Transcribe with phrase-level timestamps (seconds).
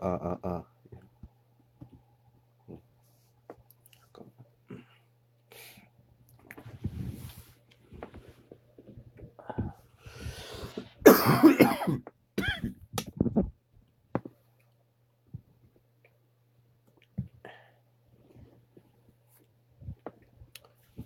[0.00, 0.64] 아, 아, 아.
[2.68, 2.78] 음.
[4.00, 4.32] 잠깐만.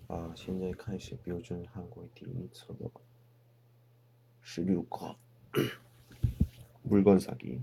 [0.09, 2.91] 아, 现在开始标准韩国第一册的
[4.45, 5.17] 16课
[6.83, 7.63] 물건 사기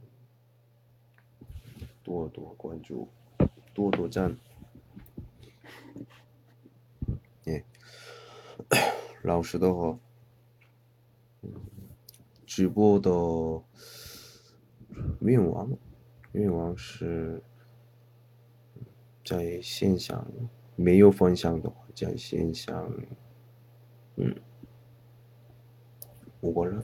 [2.03, 3.07] 多多关注，
[3.73, 4.37] 多多赞。
[7.45, 7.63] 예
[9.23, 9.97] 老师的话，
[12.45, 13.09] 直播的
[15.21, 15.69] 愿望，
[16.33, 17.41] 愿望是
[19.23, 20.25] 在线上
[20.75, 22.91] 没有分享的话，在线上，
[24.15, 24.35] 嗯，
[26.41, 26.83] 五个人。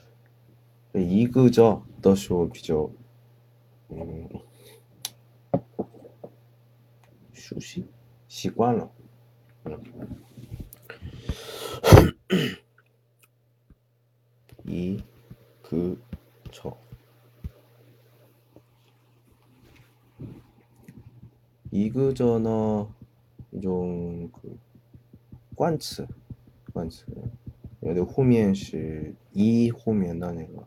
[0.92, 2.90] 一个저的时候比较，
[3.88, 4.28] 嗯，
[7.32, 7.86] 熟悉，
[8.28, 8.90] 习惯了。
[9.64, 9.80] 嗯，
[14.64, 15.02] 一、
[15.62, 15.96] 그、
[16.50, 16.76] 저。
[21.70, 22.88] 一个저呢，
[23.50, 24.56] 一种그
[25.54, 26.08] 冠词，
[26.72, 27.04] 冠词，
[27.80, 30.66] 有的后面是一后面的那个，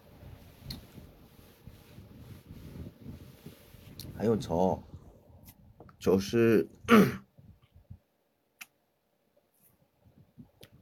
[4.21, 4.79] 还有 저，
[5.97, 6.69] 就是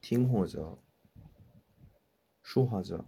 [0.02, 0.78] 听或者
[2.44, 3.06] 说话者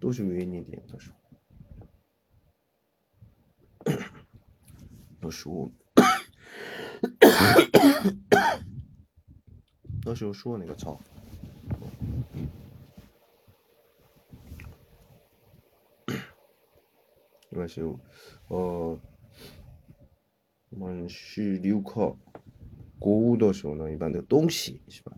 [0.00, 1.14] 都是有一点的说，
[5.20, 5.70] 有时候。
[10.04, 11.00] 那时候说那个操，
[17.50, 17.82] 应该是
[18.48, 18.98] 呃，
[20.78, 22.16] 我们去留考
[22.98, 25.12] 国务的时候呢，一般的东西是吧？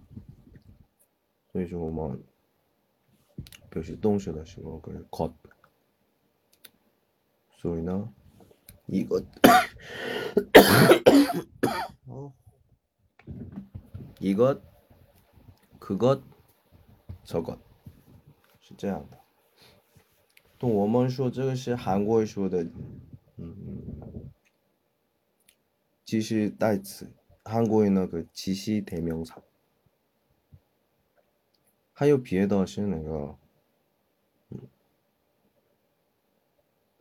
[1.52, 2.20] 所以说我们
[3.70, 5.32] 表示动词的时候可以 got，
[7.56, 8.12] 所以呢，
[8.86, 9.24] 一个
[12.06, 12.32] 哦，
[14.18, 14.60] 一个，
[15.78, 16.20] 可个，
[17.22, 17.56] 这个
[18.60, 20.66] 是这样的。
[20.66, 22.66] 我们说这个是韩国语说的，
[23.36, 24.32] 嗯。
[26.13, 27.11] 即是代词，
[27.43, 29.41] 韩国人那个即是대명사。
[31.93, 33.37] 还有别的是那个，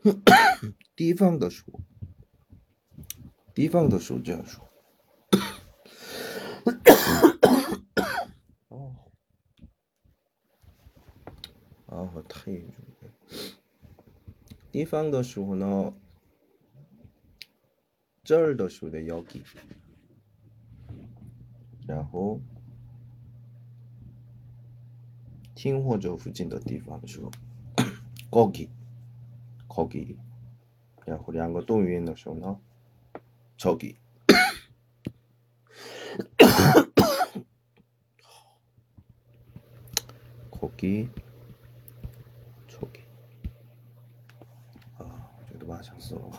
[0.97, 1.81] 地方的说，
[3.55, 4.69] 地方的说这样说。
[8.69, 8.95] 哦，
[11.87, 13.11] 啊，我太严重了。
[14.73, 15.95] 地方的时候呢，
[18.23, 19.43] 这儿的时候的여기，
[21.87, 22.41] 然后
[25.55, 27.31] 听或者附近的地方的时候，
[28.31, 30.17] 거기거기，
[31.07, 32.61] 然后两个动语音的时候呢，
[33.57, 33.97] 저기。
[40.51, 41.09] 거기
[42.67, 43.01] 저기
[44.99, 46.31] 아 저도 맞았어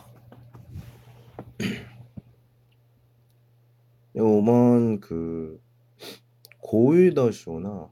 [4.94, 5.58] 们그
[6.60, 7.90] 고유的时候呢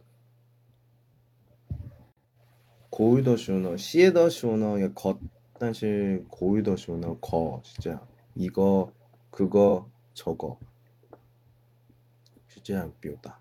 [2.91, 5.19] 고유 的时候呢 시에 的时候呢也 것,
[5.59, 8.01] 但是 고유 的时候呢 거, 진짜
[8.35, 8.93] 이거
[9.31, 10.59] 그거 저거
[12.47, 13.39] 是这样表达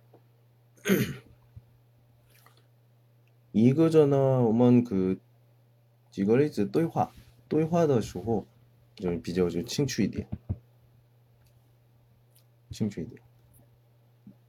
[3.51, 5.19] 一个着呢，我们그
[6.11, 7.11] 举个例子对话，
[7.47, 8.45] 对话的时候
[8.95, 10.27] 就比较就清楚一点，
[12.69, 13.19] 清楚一点。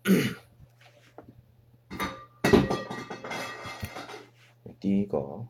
[4.83, 5.47] 네가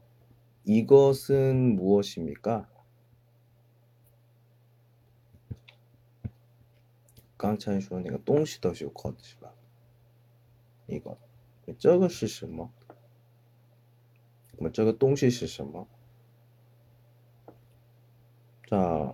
[0.63, 2.69] 이것은 무엇입니까?
[7.37, 9.51] 깡찬 쇼 내가 똥시더 쇼 거드시바
[10.87, 11.17] 이거.
[11.79, 12.71] 저거 시시뭐?
[14.59, 15.87] 뭐 저거 똥시 시시뭐?
[18.69, 19.13] 자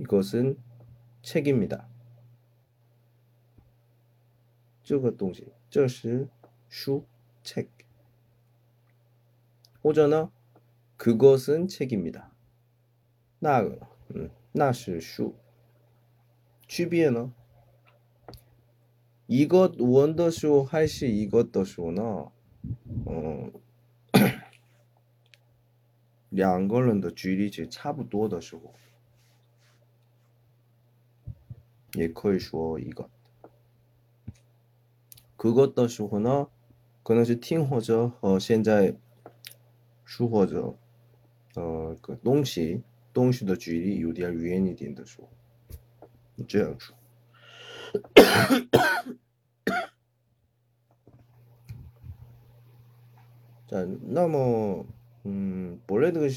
[0.00, 1.88] 이것은책입니다
[4.82, 6.28] 这个东西这是
[6.68, 7.04] 书
[7.42, 7.68] 책
[9.82, 10.30] 或者呢
[10.96, 12.30] 그것은책입니다
[13.38, 15.34] 那个嗯那是书
[16.66, 17.32] 区别呢
[19.26, 22.32] 이것问的时候还是이것的时候呢
[23.06, 23.52] 嗯
[26.30, 28.74] 两个人的距离其实差不多的时候，
[31.92, 33.08] 也可以说一个。
[35.36, 36.48] 그것的时候呢，
[37.02, 38.96] 可能是听或者和现在
[40.04, 40.76] 说或者
[41.54, 45.28] 呃个东西东西的距离有点远一点的时候，
[46.46, 46.96] 这样说。
[53.68, 54.86] 자那么。
[55.28, 56.30] 음, 원래 그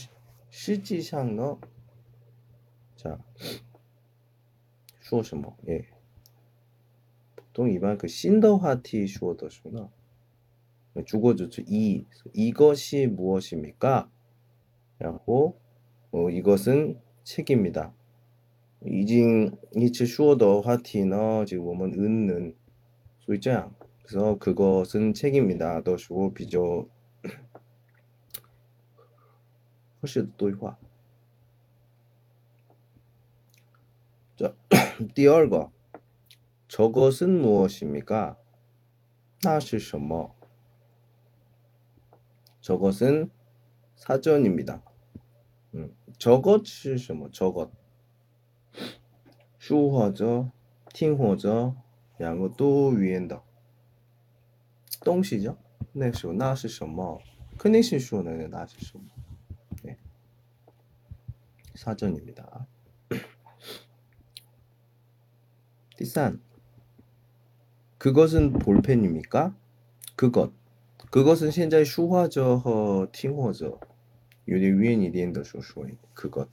[0.49, 1.59] 실지상呢?
[2.97, 3.19] 자,
[5.13, 5.55] 说什么?
[5.67, 5.85] 예.
[7.35, 9.89] 보통 일반 그 신더화티 说的时候呢,
[11.05, 11.63] 주어졌죠.
[11.67, 14.09] 이 이것이 무엇입니까?
[14.99, 15.59] 라고
[16.11, 17.93] 어, 이것은 책입니다.
[18.85, 22.55] 이징 이츠 说的话题呢, 지금 我们은는
[23.25, 25.81] 所以这样 그래서 그것은 책입니다.
[25.81, 26.87] 都说比较
[30.01, 30.77] 合适的对话。
[34.36, 34.54] 자,
[35.14, 35.70] 띠얼거
[36.68, 38.36] 저것은 무엇입니까?
[39.44, 40.34] 나시셔머
[42.60, 43.30] 저것은
[43.94, 44.82] 사전입니다.
[45.74, 47.70] 음, 저것이 뭐 저것
[49.60, 50.50] 슈허저
[50.92, 51.76] 팅허저
[52.20, 53.42] 양어도 위엔다.
[55.04, 55.58] 똥시죠?
[55.92, 57.18] 네쇼 나시셔머
[57.58, 59.04] 크니시쇼는 나시셔머
[59.84, 59.98] 네.
[61.76, 62.66] 사전입니다.
[65.95, 66.39] 第三,
[67.97, 69.53] 그것은 볼펜입니까?
[70.15, 70.51] 그것.
[71.11, 73.79] 그것은 现在说话者和听或者
[74.45, 76.47] 有点远一点的时候说 그것.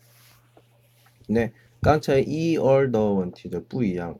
[1.28, 4.18] 네, 刚才一、二的问题的不一样。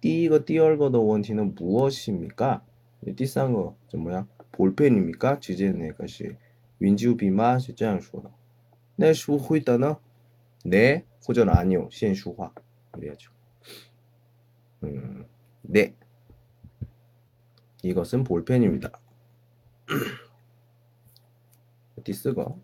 [0.00, 2.62] 第一个、第二个的问题呢，무엇입니까?
[3.14, 4.26] 第三个怎么样？
[4.50, 5.38] 볼펜입니까?
[5.38, 6.36] 주제는 那个是
[6.78, 7.58] 云지우비吗?
[7.58, 8.30] 是这样说的.
[8.96, 9.98] 那书会的呢?
[10.64, 11.88] 네, 或者 아니요.
[11.90, 12.52] 现书化
[12.90, 13.29] 그래야죠.
[14.82, 15.26] 음,
[15.62, 15.94] 네.
[17.82, 18.90] 이것은 볼펜입니다.
[22.04, 22.56] 第四个.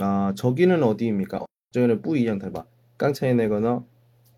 [0.00, 1.44] 아, 저기는 어디입니까?
[1.72, 2.66] 저기는 不一样 봐.
[2.96, 3.84] 刚才那个呢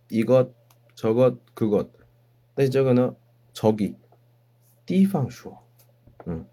[0.09, 0.53] 이것,
[0.95, 1.89] 저것, 그것.
[2.55, 3.15] 但是这个呢
[3.53, 3.97] 저기
[4.87, 5.65] 地方说
[6.27, 6.47] 嗯，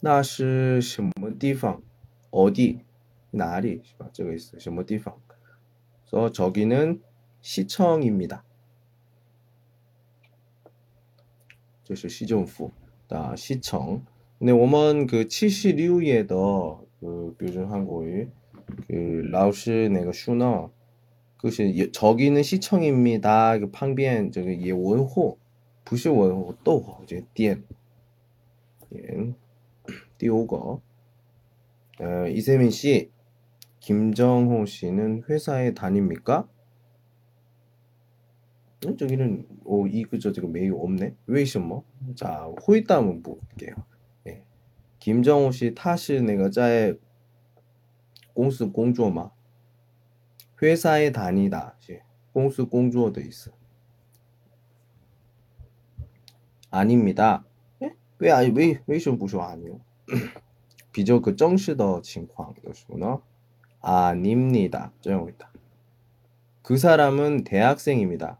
[0.00, 1.82] 那是什么地方？
[2.30, 2.84] 어디
[3.30, 4.08] 哪里是吧？
[4.12, 5.20] 这个意思，什么地方？
[6.06, 8.43] 说저기는시청입니다
[11.84, 12.72] 这是市政府
[13.08, 14.00] 的시청
[14.38, 16.34] 那我们그76页的
[17.00, 18.04] 그标准 한국어
[18.88, 20.70] 그老师那个书呢，
[21.38, 25.38] 그것저기는시청입니다 그旁边这个也文户，
[25.84, 27.62] 不是文户，逗号这店。
[28.94, 29.34] 예.
[30.18, 30.82] 띄우고
[32.00, 33.10] 어, 이세민 씨,
[33.80, 36.46] 김정호 씨는 회사에 다닙니까?
[38.93, 41.15] 저기는 오 이그저 지금 매우 없네.
[41.27, 41.83] 왜什么?
[41.99, 42.15] 뭐?
[42.15, 43.75] 자, 호이따 한번 볼게요.
[44.27, 44.43] 예.
[44.99, 46.93] 김정호 씨 타시 내가 짜에
[48.33, 49.31] 공수 공주어 마.
[50.61, 51.77] 회사에 다니다.
[52.33, 53.51] 공수 공주어도 있어.
[56.69, 57.45] 아닙니다.
[57.81, 57.95] 예?
[58.19, 59.79] 왜 아니 왜 왜이시 보셔 아니요.
[60.91, 63.21] 비저 그 정시더 칭황 이것이구나.
[63.81, 64.91] 아닙니다.
[65.01, 65.51] 정용이다.
[66.61, 68.39] 그 사람은 대학생입니다.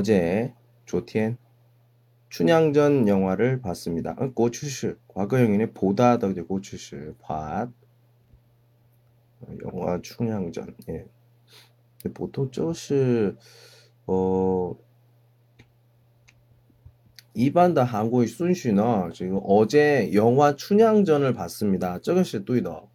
[0.00, 0.54] 어제
[0.86, 1.36] 조티엔
[2.30, 4.14] 춘향전 영화를 봤습니다.
[4.14, 7.70] 고추시 과거형인의 보다 더 고추시 봤
[9.64, 11.06] 영화 춘향전 예.
[12.14, 13.36] 보통 就是
[14.06, 14.74] 어
[17.34, 21.98] 一般的 한국의 순위는 지금 어제 영화 춘향전을 봤습니다.
[21.98, 22.88] 这个是对的.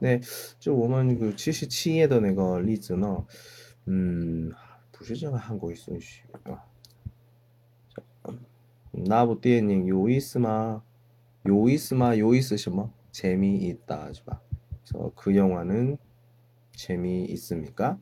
[0.00, 0.20] 네,
[0.60, 3.24] 就我们그 77页的那个例子呢,
[3.88, 4.52] 음,
[5.02, 6.00] 不是这个 한국의 순위.
[6.44, 6.62] 아.
[8.90, 10.82] 나부 电影有意思吗?
[11.44, 12.14] 有意思吗?
[12.14, 12.90] 有意思什么?
[13.12, 14.40] 재미있다, 是吧?
[14.84, 15.98] 그래서 그 영화는
[16.72, 17.98] 재미있습니까?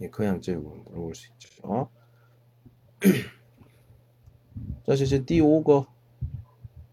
[0.00, 1.90] 예, 그냥 질문 물어볼 수 있죠.
[4.84, 5.86] 这是第五个，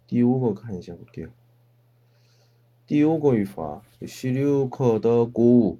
[0.08, 1.30] 第五个看一下不对。
[2.86, 5.80] 第五个语法十六课的古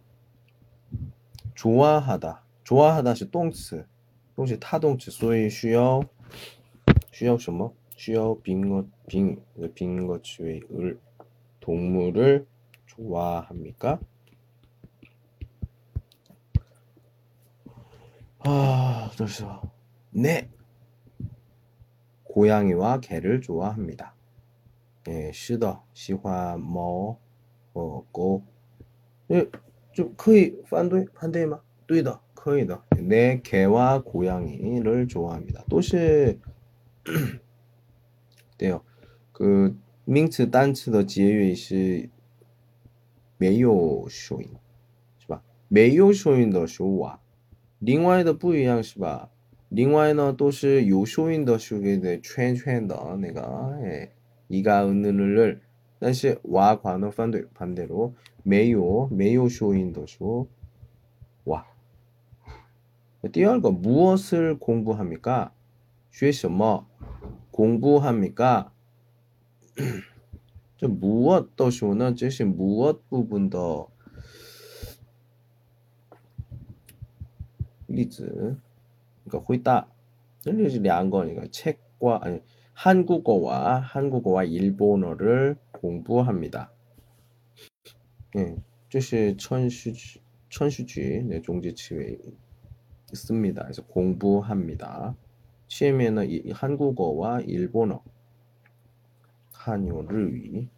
[1.54, 3.86] 좋아하다 좋아하다 是动词
[4.34, 6.04] 动词他动词所以需要
[7.12, 9.40] 需要什么需要빙어 빙
[9.74, 10.98] 빙어 주의 을
[11.60, 12.46] 동물을
[12.86, 13.98] 좋아합니까?
[18.40, 19.44] 아, 这是
[20.10, 20.48] 네.
[22.22, 24.14] 고양이와 개를 좋아합니다.
[25.08, 27.18] 예, 是的, 喜欢猫
[27.72, 28.42] 和狗.
[29.30, 29.50] 예,
[29.92, 31.60] 좀 거의 반대 반대吗?
[31.86, 32.82] 对的,可以的.
[32.98, 35.64] 네, 개와 고양이를 좋아합니다.
[35.68, 36.38] 都是
[38.58, 38.82] 돼요.
[39.32, 42.10] 그名词单词的结尾是
[43.38, 44.48] 没有收音，
[45.18, 45.42] 是吧？
[45.68, 47.20] 没有收音的是哇，
[47.78, 49.30] 另外的不一样是吧？
[49.68, 53.42] 另外呢都是有收音的是给的圈圈的那个
[53.82, 54.10] 哎，
[54.48, 55.58] 이가은느느를
[56.00, 60.18] 但是와과는反对반대로没有没有收音的是
[61.44, 61.64] 와。
[63.32, 65.50] 第二个무엇을 공부합니까?
[66.10, 66.86] 学什么
[67.50, 68.70] 공부합니까?
[70.76, 73.88] 这 무엇 的时候呢，这是 무엇 部分的
[77.86, 78.58] 例子。
[79.26, 79.88] 그러니까 回答.
[80.46, 82.40] 여기 两个, 책과 아니
[82.80, 86.70] 한국어와 한국어와 일본어를 공부합니다.
[88.36, 88.56] 예,
[88.88, 92.18] 这是천수지, 네, 종지치에
[93.12, 93.62] 있습니다.
[93.62, 95.16] 그래서 공부합니다.
[95.68, 98.02] 시에면은 이 한국어와 일본어
[99.52, 100.68] 한요를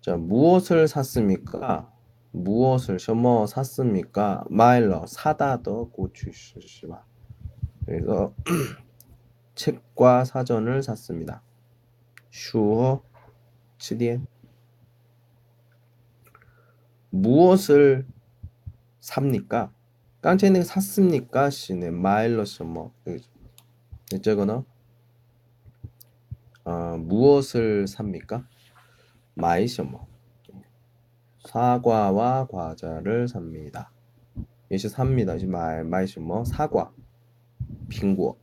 [0.00, 1.92] 자 무엇을 샀습니까?
[2.32, 4.44] 무엇을 什么 샀습니까?
[4.48, 7.04] 마일러 사다 더 고추시바
[7.84, 8.34] 그래서
[9.55, 11.41] 책과 사전을 샀습니다.
[12.31, 13.03] 슈어
[13.77, 14.25] 치디엔
[17.09, 18.07] 무엇을
[18.99, 19.71] 삽니까?
[20.21, 21.49] 깡체는 샀습니까?
[21.49, 22.93] 씨는 마일러스 뭐
[24.13, 24.63] 어쩌거나 네,
[26.65, 28.47] 어, 무엇을 삽니까?
[29.35, 30.07] 마이셔머 뭐.
[31.45, 33.91] 사과와 과자를 삽니다.
[34.71, 35.35] 역시 삽니다.
[35.35, 36.93] 이제 마이셔머 뭐, 사과
[37.89, 38.42] 빙고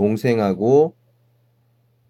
[0.00, 0.94] 동생하고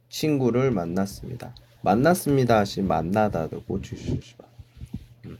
[0.08, 1.52] 친구를 만났습니다.
[1.82, 2.64] 만났습니다.
[2.64, 4.44] 시 만나다도 고추시바.
[5.26, 5.36] 음,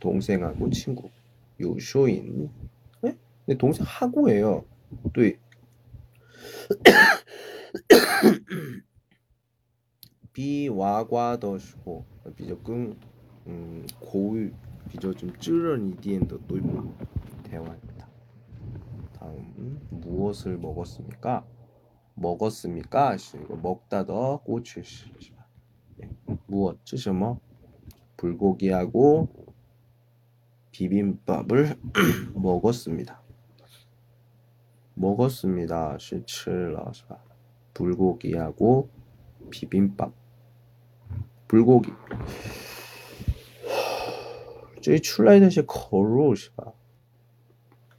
[0.00, 1.08] 동생하고 친구.
[1.58, 2.50] 요쇼인.
[3.00, 3.16] 네?
[3.56, 4.66] 동생 하고예요.
[5.14, 5.22] 또
[10.34, 12.04] 비와과더시고
[12.36, 12.94] 비저更
[13.46, 14.50] 음, 고유
[14.90, 16.94] 비저 좀 찌른 이디엔더 놀고
[17.44, 18.08] 대화입니다.
[19.18, 21.53] 다음 무엇을 먹었습니까?
[22.15, 23.15] 먹었습니까?
[23.15, 24.81] 이거 먹다 더 꼬치
[25.97, 26.09] 네.
[26.47, 26.79] 무엇?
[26.85, 27.39] 这什么?
[28.17, 29.27] 불고기하고
[30.71, 31.77] 비빔밥을
[32.35, 33.21] 먹었습니다.
[34.93, 35.97] 먹었습니다.
[35.97, 36.91] 是吃了
[37.73, 38.89] 불고기하고
[39.49, 40.11] 비빔밥
[41.47, 41.93] 불고기
[44.81, 46.72] 这出来的是口肉是吧?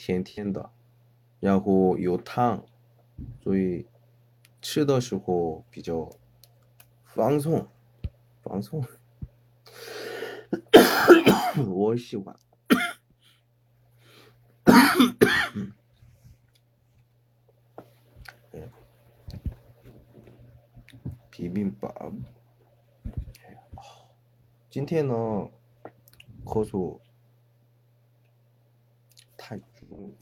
[0.00, 0.70] 甜甜的，
[1.40, 2.64] 然后有汤，
[3.42, 3.86] 所以
[4.60, 6.10] 吃的时候比较
[7.04, 7.68] 放松，
[8.42, 8.84] 放松。
[11.66, 12.36] 我喜欢。
[21.30, 22.14] 비빔밥
[24.70, 25.50] 今天呢，
[26.46, 27.02] 口述